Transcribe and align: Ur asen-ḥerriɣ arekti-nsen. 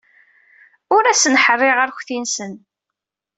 Ur 0.95 1.03
asen-ḥerriɣ 1.05 1.77
arekti-nsen. 1.83 2.53